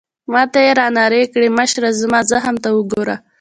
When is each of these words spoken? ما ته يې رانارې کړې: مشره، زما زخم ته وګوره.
ما 0.31 0.41
ته 0.51 0.59
يې 0.65 0.71
رانارې 0.79 1.23
کړې: 1.33 1.47
مشره، 1.57 1.87
زما 2.01 2.19
زخم 2.31 2.55
ته 2.63 2.69
وګوره. 2.77 3.15